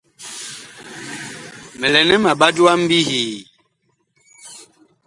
[1.79, 3.31] Mi lɛ nɛ ma ɓat wa mbihii?